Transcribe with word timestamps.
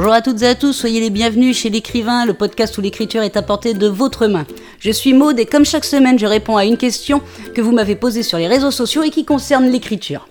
Bonjour 0.00 0.12
à 0.12 0.22
toutes 0.22 0.42
et 0.42 0.46
à 0.46 0.54
tous, 0.54 0.72
soyez 0.72 1.00
les 1.00 1.10
bienvenus 1.10 1.56
chez 1.56 1.70
l'écrivain, 1.70 2.24
le 2.24 2.32
podcast 2.32 2.78
où 2.78 2.80
l'écriture 2.80 3.22
est 3.22 3.36
apportée 3.36 3.74
de 3.74 3.88
votre 3.88 4.28
main. 4.28 4.46
Je 4.78 4.92
suis 4.92 5.12
Maude 5.12 5.40
et 5.40 5.44
comme 5.44 5.64
chaque 5.64 5.84
semaine, 5.84 6.20
je 6.20 6.26
réponds 6.26 6.56
à 6.56 6.64
une 6.64 6.76
question 6.76 7.20
que 7.52 7.60
vous 7.60 7.72
m'avez 7.72 7.96
posée 7.96 8.22
sur 8.22 8.38
les 8.38 8.46
réseaux 8.46 8.70
sociaux 8.70 9.02
et 9.02 9.10
qui 9.10 9.24
concerne 9.24 9.68
l'écriture. 9.68 10.28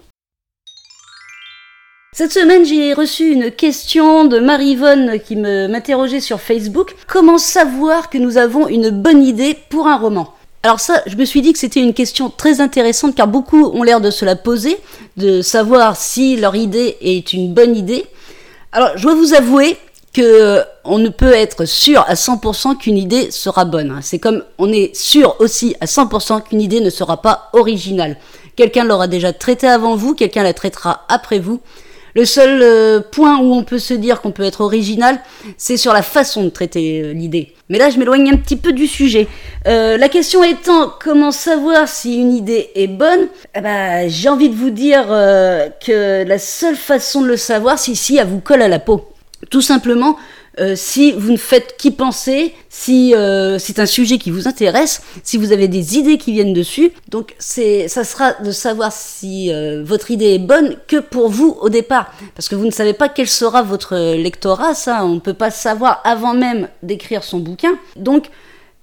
Cette 2.14 2.32
semaine, 2.32 2.64
j'ai 2.64 2.94
reçu 2.94 3.30
une 3.30 3.52
question 3.52 4.23
de 4.23 4.40
Marie-Yvonne 4.40 5.20
qui 5.20 5.36
m'interrogeait 5.36 6.22
sur 6.22 6.40
Facebook. 6.40 6.95
Comment 7.05 7.38
savoir 7.38 8.09
que 8.09 8.18
nous 8.18 8.38
avons 8.38 8.70
une 8.70 8.90
bonne 8.90 9.22
idée 9.22 9.58
pour 9.70 9.88
un 9.88 9.98
roman? 9.98 10.34
Alors 10.63 10.80
ça, 10.80 11.02
je 11.08 11.18
me 11.18 11.26
suis 11.26 11.41
dit 11.41 11.52
que 11.52 11.59
c'était 11.59 11.84
une 11.84 11.94
question 11.94 12.30
très 12.30 12.62
intéressante 12.62 13.16
car 13.16 13.27
beaucoup 13.27 13.66
ont 13.66 13.84
l'air 13.84 13.99
de 13.99 14.12
se 14.12 14.23
la 14.23 14.38
poser, 14.38 14.77
de 15.18 15.41
savoir 15.41 15.98
si 15.98 16.38
leur 16.38 16.55
idée 16.55 16.95
est 17.02 17.34
une 17.34 17.54
bonne 17.54 17.76
idée. 17.76 18.05
Alors, 18.77 18.91
je 18.95 19.02
dois 19.02 19.16
vous 19.16 19.34
avouer 19.34 19.76
que 20.13 20.63
on 20.84 20.99
ne 20.99 21.09
peut 21.09 21.34
être 21.34 21.66
sûr 21.66 22.05
à 22.08 22.13
100% 22.13 22.77
qu'une 22.77 23.00
idée 23.00 23.31
sera 23.31 23.66
bonne. 23.66 23.98
C'est 24.03 24.20
comme 24.20 24.44
on 24.59 24.72
est 24.72 24.95
sûr 24.95 25.36
aussi 25.40 25.76
à 25.81 25.88
100% 25.88 26.44
qu'une 26.44 26.62
idée 26.62 26.80
ne 26.80 26.91
sera 26.91 27.23
pas 27.23 27.50
originale. 27.53 28.17
Quelqu'un 28.55 28.84
l'aura 28.84 29.08
déjà 29.08 29.34
traitée 29.34 29.66
avant 29.66 29.95
vous, 29.95 30.13
quelqu'un 30.13 30.44
la 30.44 30.53
traitera 30.53 31.05
après 31.09 31.40
vous. 31.40 31.59
Le 32.17 32.26
seul 32.26 32.63
euh, 32.63 32.99
point 32.99 33.38
où 33.38 33.53
on 33.53 33.63
peut 33.63 33.77
se 33.77 33.94
dire 33.94 34.21
qu'on 34.21 34.31
peut 34.31 34.41
être 34.41 34.62
original, 34.62 35.20
c'est 35.55 35.77
sur 35.77 35.94
la 35.94 36.02
façon 36.02 36.45
de 36.45 36.49
traiter 36.49 37.03
euh, 37.03 37.13
l'idée. 37.13 37.53
Mais 37.70 37.77
là, 37.77 37.91
je 37.91 37.99
m'éloigne 37.99 38.31
un 38.31 38.38
petit 38.38 38.55
peu 38.55 38.73
du 38.73 38.88
sujet. 38.88 39.27
Euh, 39.67 39.98
la 39.98 40.09
question 40.09 40.44
étant, 40.44 40.91
comment 40.99 41.30
savoir 41.30 41.88
si 41.88 42.20
une 42.20 42.33
idée 42.33 42.72
est 42.73 42.88
bonne? 42.88 43.27
Eh 43.53 43.61
ben, 43.61 44.09
J'ai 44.09 44.30
envie 44.30 44.50
de 44.50 44.55
vous 44.55 44.72
dire 44.72 45.05
que 45.05 46.23
la 46.23 46.39
seule 46.39 46.75
façon 46.75 47.22
de 47.22 47.27
le 47.27 47.38
savoir, 47.38 47.77
c'est 47.77 47.94
si 47.94 48.17
elle 48.17 48.25
vous 48.25 48.39
colle 48.39 48.64
à 48.64 48.67
la 48.67 48.80
peau. 48.80 49.05
Tout 49.52 49.61
simplement, 49.61 50.17
euh, 50.59 50.75
si 50.75 51.11
vous 51.11 51.31
ne 51.31 51.38
faites 51.38 51.77
qu'y 51.77 51.91
penser, 51.91 52.53
si 52.69 53.13
euh, 53.13 53.59
c'est 53.59 53.80
un 53.80 53.86
sujet 53.86 54.17
qui 54.17 54.31
vous 54.31 54.47
intéresse, 54.47 55.02
si 55.23 55.38
vous 55.38 55.52
avez 55.52 55.67
des 55.67 55.97
idées 55.97 56.17
qui 56.17 56.33
viennent 56.33 56.53
dessus. 56.53 56.91
Donc 57.09 57.36
c'est, 57.38 57.88
ça 57.88 58.03
sera 58.03 58.33
de 58.33 58.52
savoir 58.52 58.91
si 58.91 59.52
euh, 59.53 59.83
votre 59.83 60.11
idée 60.11 60.33
est 60.36 60.39
bonne 60.39 60.77
que 60.88 60.97
pour 60.97 61.30
vous 61.30 61.58
au 61.61 61.69
départ, 61.69 62.11
parce 62.36 62.49
que 62.49 62.55
vous 62.55 62.66
ne 62.66 62.72
savez 62.72 62.94
pas 62.94 63.09
quel 63.09 63.27
sera 63.27 63.61
votre 63.61 64.16
lectorat. 64.16 64.73
Ça, 64.73 65.05
on 65.05 65.16
ne 65.16 65.19
peut 65.19 65.33
pas 65.33 65.52
savoir 65.52 66.02
avant 66.03 66.33
même 66.33 66.67
d'écrire 66.81 67.23
son 67.23 67.39
bouquin. 67.39 67.77
Donc 67.95 68.30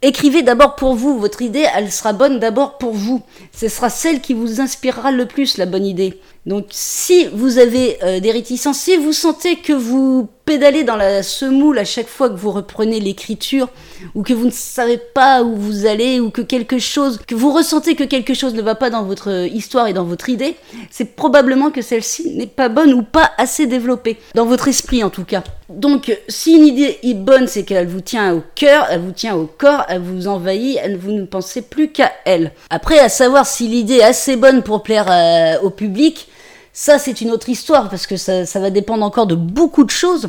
Écrivez 0.07 0.43
d'abord 0.43 0.77
pour 0.77 0.95
vous, 0.97 1.19
votre 1.19 1.41
idée, 1.41 1.65
elle 1.75 1.91
sera 1.91 2.13
bonne 2.13 2.39
d'abord 2.39 2.77
pour 2.77 2.93
vous. 2.93 3.23
Ce 3.55 3.69
sera 3.69 3.89
celle 3.89 4.21
qui 4.21 4.35
vous 4.35 4.61
inspirera 4.61 5.11
le 5.13 5.25
plus, 5.25 5.57
la 5.57 5.65
bonne 5.65 5.87
idée. 5.87 6.21
Donc 6.47 6.67
si 6.71 7.27
vous 7.33 7.59
avez 7.59 7.97
euh, 8.03 8.21
des 8.21 8.31
réticences, 8.31 8.79
si 8.79 8.97
vous 8.97 9.15
sentez 9.15 9.57
que 9.57 9.73
vous 9.73 10.29
pédalez 10.45 10.85
dans 10.85 10.97
la 10.97 11.23
semoule 11.23 11.79
à 11.79 11.87
chaque 11.87 12.07
fois 12.07 12.29
que 12.29 12.37
vous 12.37 12.51
reprenez 12.51 13.01
l'écriture, 13.01 13.69
ou 14.15 14.23
que 14.23 14.35
vous 14.35 14.45
ne 14.45 14.51
savez 14.51 14.99
pas 14.99 15.43
où 15.43 15.57
vous 15.57 15.87
allez, 15.87 16.21
ou 16.21 16.29
que 16.29 16.43
quelque 16.43 16.79
chose, 16.79 17.19
que 17.27 17.35
vous 17.35 17.51
ressentez 17.51 17.95
que 17.95 18.05
quelque 18.05 18.35
chose 18.35 18.53
ne 18.53 18.61
va 18.61 18.75
pas 18.75 18.91
dans 18.91 19.05
votre 19.05 19.47
histoire 19.47 19.87
et 19.87 19.95
dans 19.95 20.05
votre 20.05 20.29
idée, 20.29 20.57
c'est 20.91 21.17
probablement 21.17 21.71
que 21.71 21.81
celle-ci 21.81 22.37
n'est 22.37 22.47
pas 22.47 22.69
bonne 22.69 22.93
ou 22.93 23.03
pas 23.03 23.33
assez 23.39 23.67
développée, 23.67 24.19
dans 24.35 24.45
votre 24.45 24.69
esprit 24.69 25.03
en 25.03 25.09
tout 25.09 25.25
cas. 25.25 25.43
Donc 25.71 26.15
si 26.29 26.53
une 26.53 26.67
idée 26.67 26.99
est 27.03 27.15
bonne, 27.15 27.47
c'est 27.47 27.65
qu'elle 27.65 27.87
vous 27.87 28.03
tient 28.03 28.35
au 28.35 28.43
cœur, 28.55 28.87
elle 28.91 29.01
vous 29.01 29.13
tient 29.13 29.35
au 29.35 29.47
corps, 29.47 29.87
elle 29.89 30.03
vous 30.03 30.29
envahit, 30.29 30.79
elle, 30.83 30.99
vous 30.99 31.13
ne 31.13 31.25
pensez 31.25 31.63
plus 31.63 31.91
qu'à 31.91 32.13
elle. 32.27 32.53
Après, 32.69 32.99
à 32.99 33.09
savoir 33.09 33.47
si 33.47 33.67
l'idée 33.67 33.97
est 33.97 34.03
assez 34.03 34.37
bonne 34.37 34.63
pour 34.63 34.83
plaire 34.83 35.07
euh, 35.09 35.59
au 35.63 35.71
public, 35.71 36.29
ça, 36.77 36.99
c'est 36.99 37.21
une 37.21 37.31
autre 37.31 37.49
histoire 37.49 37.89
parce 37.89 38.07
que 38.09 38.17
ça, 38.17 38.45
va 38.55 38.69
dépendre 38.69 39.07
encore 39.07 39.29
de 39.29 39.37
beaucoup 39.37 39.85
de 39.85 39.91
choses. 39.91 40.29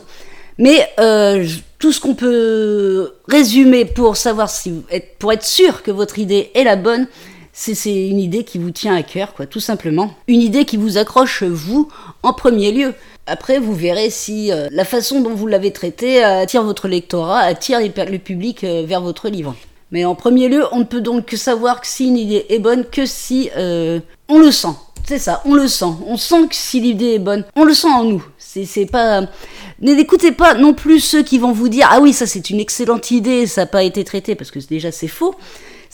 Mais 0.60 0.88
euh, 1.00 1.46
tout 1.80 1.92
ce 1.92 2.00
qu'on 2.00 2.14
peut 2.14 3.14
résumer 3.28 3.84
pour 3.84 4.16
savoir 4.16 4.50
si 4.50 4.84
pour 5.18 5.34
être 5.34 5.44
sûr 5.44 5.82
que 5.82 5.90
votre 5.90 6.20
idée 6.20 6.52
est 6.54 6.64
la 6.64 6.76
bonne, 6.76 7.08
c'est 7.52 7.74
une 8.08 8.20
idée 8.20 8.44
qui 8.44 8.60
vous 8.60 8.70
tient 8.70 8.96
à 8.96 9.02
cœur, 9.02 9.34
quoi, 9.34 9.48
tout 9.48 9.60
simplement. 9.60 10.14
Une 10.28 10.40
idée 10.40 10.66
qui 10.66 10.78
vous 10.78 10.98
accroche 11.00 11.42
vous 11.42 11.90
en 12.22 12.32
premier 12.32 12.72
lieu. 12.72 12.94
Après, 13.26 13.58
vous 13.58 13.74
verrez 13.74 14.12
si 14.12 14.52
euh, 14.52 14.68
la 14.72 14.86
façon 14.86 15.22
dont 15.22 15.34
vous 15.34 15.48
l'avez 15.48 15.74
traitée 15.74 16.24
attire 16.24 16.64
votre 16.64 16.88
lectorat, 16.88 17.40
attire 17.40 17.80
le 17.80 18.18
public 18.20 18.64
euh, 18.64 18.84
vers 18.86 19.02
votre 19.02 19.30
livre. 19.30 19.56
Mais 19.92 20.06
en 20.06 20.14
premier 20.14 20.48
lieu, 20.48 20.66
on 20.72 20.80
ne 20.80 20.84
peut 20.84 21.02
donc 21.02 21.26
que 21.26 21.38
savoir 21.38 21.82
que 21.82 21.88
si 21.88 22.08
une 22.08 22.18
idée 22.18 22.46
est 22.50 22.60
bonne 22.60 22.86
que 22.86 23.08
si 23.08 23.50
on 23.56 24.40
le 24.40 24.52
sent. 24.52 24.76
C'est 25.08 25.20
ça, 25.20 25.42
on 25.46 25.54
le 25.54 25.68
sent. 25.68 25.86
On 26.08 26.18
sent 26.18 26.48
que 26.50 26.56
si 26.56 26.80
l'idée 26.80 27.14
est 27.14 27.20
bonne, 27.20 27.46
on 27.56 27.64
le 27.64 27.74
sent 27.74 27.88
en 27.88 28.04
nous. 28.04 28.26
C'est 28.38 28.86
pas. 28.86 29.22
N'écoutez 29.80 30.32
pas 30.32 30.54
non 30.56 30.74
plus 30.74 31.00
ceux 31.00 31.22
qui 31.22 31.38
vont 31.38 31.52
vous 31.52 31.70
dire 31.70 31.88
Ah 31.92 32.00
oui, 32.02 32.14
ça 32.14 32.26
c'est 32.26 32.50
une 32.50 32.60
excellente 32.60 33.12
idée, 33.12 33.46
ça 33.46 33.62
n'a 33.62 33.68
pas 33.68 33.84
été 33.84 34.04
traité, 34.04 34.34
parce 34.36 34.50
que 34.50 34.60
déjà 34.60 34.92
c'est 34.92 35.08
faux 35.08 35.36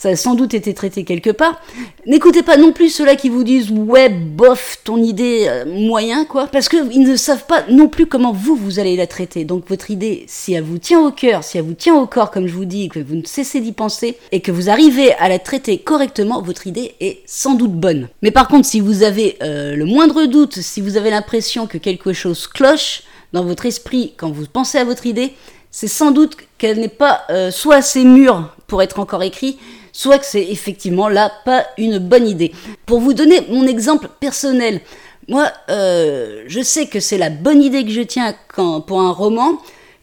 ça 0.02 0.08
a 0.08 0.16
sans 0.16 0.34
doute 0.34 0.52
été 0.52 0.74
traité 0.74 1.04
quelque 1.04 1.30
part. 1.30 1.60
N'écoutez 2.08 2.42
pas 2.42 2.56
non 2.56 2.72
plus 2.72 2.88
ceux-là 2.88 3.14
qui 3.14 3.28
vous 3.28 3.44
disent 3.44 3.70
ouais, 3.70 4.08
bof, 4.08 4.78
ton 4.82 4.96
idée 4.96 5.44
euh, 5.46 5.64
moyen, 5.64 6.24
quoi, 6.24 6.48
parce 6.48 6.68
qu'ils 6.68 7.04
ne 7.04 7.14
savent 7.14 7.46
pas 7.46 7.62
non 7.70 7.86
plus 7.86 8.06
comment 8.06 8.32
vous, 8.32 8.56
vous 8.56 8.80
allez 8.80 8.96
la 8.96 9.06
traiter. 9.06 9.44
Donc 9.44 9.68
votre 9.68 9.92
idée, 9.92 10.24
si 10.26 10.54
elle 10.54 10.64
vous 10.64 10.78
tient 10.78 10.98
au 10.98 11.12
cœur, 11.12 11.44
si 11.44 11.56
elle 11.56 11.62
vous 11.62 11.74
tient 11.74 11.94
au 11.94 12.08
corps, 12.08 12.32
comme 12.32 12.48
je 12.48 12.52
vous 12.52 12.64
dis, 12.64 12.88
que 12.88 12.98
vous 12.98 13.14
ne 13.14 13.24
cessez 13.24 13.60
d'y 13.60 13.70
penser, 13.70 14.18
et 14.32 14.40
que 14.40 14.50
vous 14.50 14.68
arrivez 14.68 15.12
à 15.20 15.28
la 15.28 15.38
traiter 15.38 15.78
correctement, 15.78 16.42
votre 16.42 16.66
idée 16.66 16.96
est 16.98 17.20
sans 17.24 17.54
doute 17.54 17.70
bonne. 17.70 18.08
Mais 18.22 18.32
par 18.32 18.48
contre, 18.48 18.66
si 18.66 18.80
vous 18.80 19.04
avez 19.04 19.36
euh, 19.40 19.76
le 19.76 19.84
moindre 19.84 20.26
doute, 20.26 20.56
si 20.56 20.80
vous 20.80 20.96
avez 20.96 21.10
l'impression 21.10 21.68
que 21.68 21.78
quelque 21.78 22.12
chose 22.12 22.48
cloche 22.48 23.04
dans 23.32 23.44
votre 23.44 23.66
esprit 23.66 24.14
quand 24.16 24.32
vous 24.32 24.46
pensez 24.52 24.78
à 24.78 24.84
votre 24.84 25.06
idée, 25.06 25.34
c'est 25.70 25.86
sans 25.86 26.10
doute 26.10 26.36
qu'elle 26.58 26.80
n'est 26.80 26.88
pas 26.88 27.22
euh, 27.30 27.52
soit 27.52 27.76
assez 27.76 28.04
mûre 28.04 28.52
pour 28.66 28.82
être 28.82 28.98
encore 28.98 29.22
écrite, 29.22 29.60
soit 29.92 30.18
que 30.18 30.26
c'est 30.26 30.48
effectivement 30.48 31.08
là 31.08 31.30
pas 31.44 31.66
une 31.78 31.98
bonne 31.98 32.26
idée. 32.26 32.52
Pour 32.86 33.00
vous 33.00 33.12
donner 33.12 33.40
mon 33.48 33.66
exemple 33.66 34.08
personnel, 34.20 34.80
moi, 35.28 35.52
euh, 35.70 36.42
je 36.48 36.60
sais 36.60 36.86
que 36.86 36.98
c'est 36.98 37.18
la 37.18 37.30
bonne 37.30 37.62
idée 37.62 37.84
que 37.84 37.90
je 37.90 38.00
tiens 38.00 38.34
pour 38.54 39.00
un 39.00 39.12
roman 39.12 39.58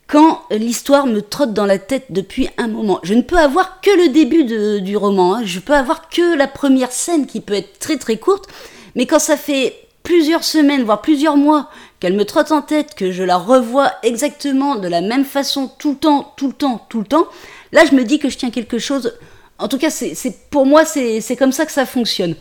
quand 0.07 0.41
l'histoire 0.49 1.05
me 1.05 1.21
trotte 1.21 1.53
dans 1.53 1.65
la 1.65 1.77
tête 1.77 2.05
depuis 2.09 2.49
un 2.57 2.67
moment. 2.67 2.99
Je 3.03 3.13
ne 3.13 3.21
peux 3.21 3.37
avoir 3.37 3.79
que 3.81 3.91
le 3.91 4.09
début 4.09 4.81
du 4.81 4.97
roman, 4.97 5.35
hein. 5.35 5.41
je 5.45 5.59
peux 5.59 5.75
avoir 5.75 6.09
que 6.09 6.35
la 6.35 6.47
première 6.47 6.91
scène 6.91 7.27
qui 7.27 7.41
peut 7.41 7.53
être 7.53 7.77
très 7.79 7.97
très 7.97 8.17
courte, 8.17 8.49
mais 8.95 9.05
quand 9.05 9.19
ça 9.19 9.37
fait 9.37 9.75
plusieurs 10.01 10.43
semaines, 10.43 10.83
voire 10.83 11.01
plusieurs 11.01 11.37
mois 11.37 11.69
qu'elle 11.99 12.15
me 12.15 12.25
trotte 12.25 12.51
en 12.51 12.63
tête, 12.63 12.95
que 12.95 13.11
je 13.11 13.21
la 13.21 13.37
revois 13.37 13.91
exactement 14.01 14.77
de 14.77 14.87
la 14.87 15.01
même 15.01 15.25
façon 15.25 15.69
tout 15.77 15.91
le 15.91 15.97
temps, 15.97 16.33
tout 16.37 16.47
le 16.47 16.53
temps, 16.53 16.83
tout 16.89 16.99
le 16.99 17.05
temps, 17.05 17.27
là 17.71 17.85
je 17.85 17.93
me 17.93 18.03
dis 18.03 18.17
que 18.17 18.29
je 18.29 18.37
tiens 18.37 18.49
quelque 18.49 18.79
chose 18.79 19.13
en 19.59 19.67
tout 19.67 19.77
cas, 19.77 19.89
c'est 19.89 20.49
pour 20.49 20.65
moi, 20.65 20.85
c'est 20.85 21.35
comme 21.37 21.51
ça 21.51 21.65
que 21.65 21.71
ça 21.71 21.85
fonctionne. 21.85 22.35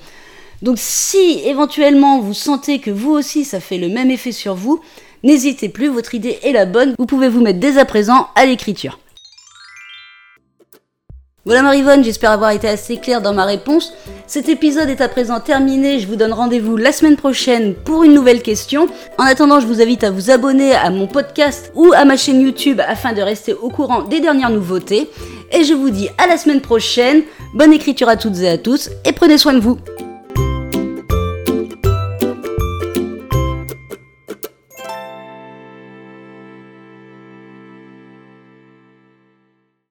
Donc 0.63 0.77
si 0.79 1.41
éventuellement 1.45 2.19
vous 2.19 2.35
sentez 2.35 2.81
que 2.81 2.91
vous 2.91 3.13
aussi 3.13 3.45
ça 3.45 3.61
fait 3.61 3.79
le 3.79 3.89
même 3.89 4.11
effet 4.11 4.33
sur 4.33 4.55
vous, 4.55 4.81
n'hésitez 5.23 5.69
plus, 5.69 5.89
votre 5.89 6.15
idée 6.15 6.39
est 6.43 6.53
la 6.53 6.67
bonne, 6.67 6.95
vous 6.99 7.07
pouvez 7.07 7.29
vous 7.29 7.41
mettre 7.41 7.61
dès 7.61 7.79
à 7.79 7.85
présent 7.85 8.29
à 8.35 8.45
l'écriture. 8.45 8.99
Voilà 11.49 11.63
Marivonne, 11.63 12.05
j'espère 12.05 12.33
avoir 12.33 12.51
été 12.51 12.69
assez 12.69 12.99
claire 12.99 13.23
dans 13.23 13.33
ma 13.33 13.47
réponse. 13.47 13.95
Cet 14.27 14.51
épisode 14.51 14.91
est 14.91 15.01
à 15.01 15.09
présent 15.09 15.41
terminé, 15.41 15.99
je 15.99 16.07
vous 16.07 16.15
donne 16.15 16.35
rendez-vous 16.35 16.77
la 16.77 16.93
semaine 16.93 17.17
prochaine 17.17 17.73
pour 17.73 18.05
une 18.05 18.13
nouvelle 18.13 18.43
question. 18.43 18.87
En 19.17 19.25
attendant, 19.25 19.59
je 19.59 19.67
vous 19.67 19.81
invite 19.81 20.05
à 20.05 20.11
vous 20.11 20.31
abonner 20.31 20.75
à 20.75 20.91
mon 20.91 21.07
podcast 21.07 21.73
ou 21.75 21.95
à 21.97 22.05
ma 22.05 22.19
chaîne 22.19 22.43
YouTube 22.43 22.83
afin 22.87 23.15
de 23.15 23.23
rester 23.23 23.55
au 23.55 23.71
courant 23.71 24.03
des 24.03 24.21
dernières 24.21 24.51
nouveautés. 24.51 25.09
Et 25.51 25.65
je 25.65 25.73
vous 25.73 25.89
dis 25.89 26.11
à 26.19 26.27
la 26.27 26.37
semaine 26.37 26.61
prochaine, 26.61 27.23
bonne 27.55 27.73
écriture 27.73 28.11
à 28.11 28.17
toutes 28.19 28.39
et 28.41 28.49
à 28.51 28.59
tous 28.59 28.91
et 29.07 29.15
prenez 29.15 29.39
soin 29.39 29.55
de 29.55 29.61
vous. 29.61 29.79